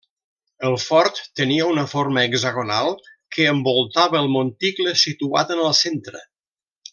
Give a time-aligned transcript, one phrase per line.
[0.69, 2.89] El fort tenia una forma hexagonal
[3.37, 6.25] que envoltava el monticle situat en el centre.